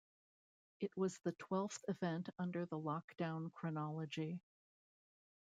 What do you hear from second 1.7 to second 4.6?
event under the Lockdown chronology.